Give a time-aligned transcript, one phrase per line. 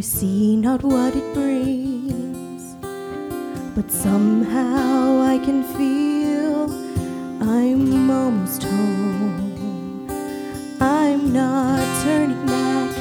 [0.00, 2.74] I see not what it brings.
[3.74, 6.72] But somehow I can feel
[7.42, 8.99] I'm almost home.
[11.32, 12.92] Not turning back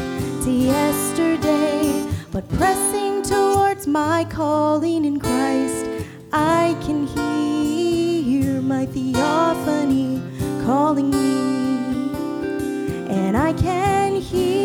[0.43, 5.87] to yesterday, but pressing towards my calling in Christ.
[6.31, 10.21] I can hear my theophany
[10.63, 12.11] calling me
[13.09, 14.58] and I can hear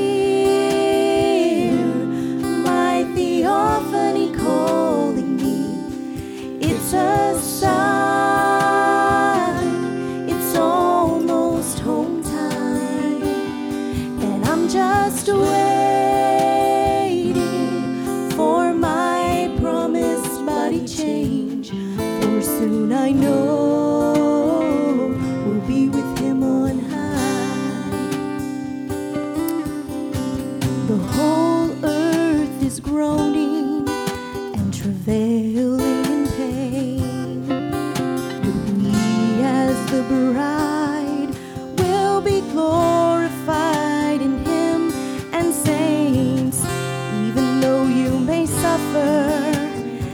[32.75, 33.89] is groaning
[34.57, 37.47] and travailing in pain.
[37.47, 41.31] But we, as the bride,
[41.79, 44.91] will be glorified in Him
[45.33, 46.65] and saints.
[47.27, 49.53] Even though you may suffer,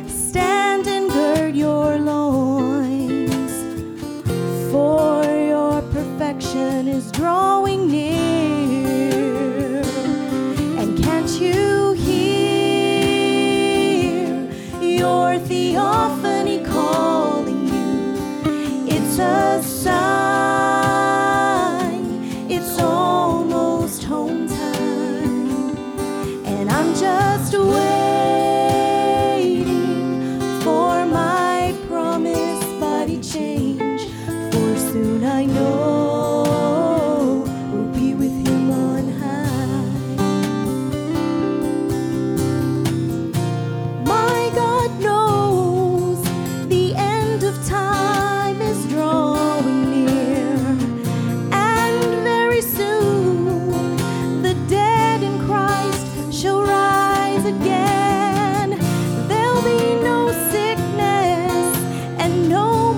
[0.06, 3.52] stand and gird your loins
[4.70, 8.19] for your perfection is drawing near.
[15.30, 16.29] Your theophany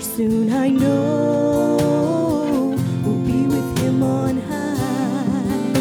[0.00, 1.76] For soon I know
[3.04, 5.72] we'll be with Him on high.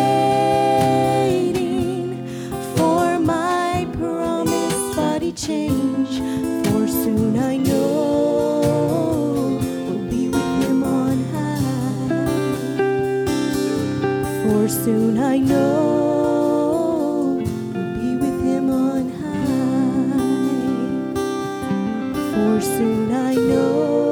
[14.68, 15.82] soon I know
[17.74, 20.22] we'll be with Him on high.
[22.34, 24.07] For soon I know